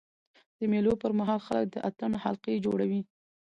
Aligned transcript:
د 0.59 0.59
مېلو 0.71 0.93
پر 1.01 1.11
مهال 1.19 1.39
خلک 1.47 1.65
د 1.71 1.75
اتڼ 1.87 2.11
حلقې 2.23 2.55
جوړوي. 2.65 3.01